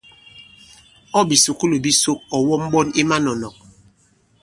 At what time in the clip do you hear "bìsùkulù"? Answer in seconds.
1.29-1.77